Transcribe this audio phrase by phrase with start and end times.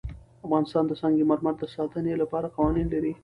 [0.45, 3.13] افغانستان د سنگ مرمر د ساتنې لپاره قوانین لري.